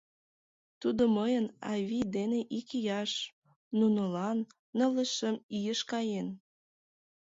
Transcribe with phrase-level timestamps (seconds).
[0.81, 3.11] Тудо мыйын ави дене ик ияш,
[3.77, 4.37] нунылан
[4.77, 6.27] нылле шым ийыш каен.